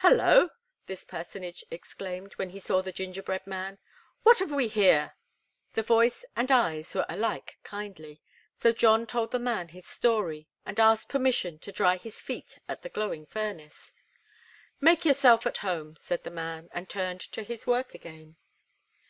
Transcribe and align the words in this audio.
"Hello!" 0.00 0.50
this 0.88 1.06
personage 1.06 1.64
exclaimed, 1.70 2.34
as 2.38 2.52
he 2.52 2.58
saw 2.58 2.82
the 2.82 2.92
gingerbread 2.92 3.46
man. 3.46 3.78
"What 4.24 4.38
have 4.40 4.52
we 4.52 4.68
here?" 4.68 5.14
The 5.72 5.82
voice 5.82 6.22
and 6.36 6.50
eyes 6.52 6.94
were 6.94 7.06
alike 7.08 7.56
kindly; 7.62 8.20
so 8.58 8.72
John 8.72 9.06
told 9.06 9.30
the 9.30 9.38
man 9.38 9.68
his 9.68 9.86
story 9.86 10.48
and 10.66 10.78
asked 10.78 11.08
permission 11.08 11.58
to 11.60 11.72
dry 11.72 11.96
his 11.96 12.20
feet 12.20 12.58
at 12.68 12.82
the 12.82 12.90
glowing 12.90 13.24
furnace. 13.24 13.94
"Make 14.82 15.06
yourself 15.06 15.46
at 15.46 15.56
home," 15.64 15.96
said 15.96 16.24
the 16.24 16.30
man, 16.30 16.68
and 16.72 16.86
turned 16.86 17.22
to 17.32 17.42
his 17.42 17.66
work 17.66 17.94
again. 17.94 18.36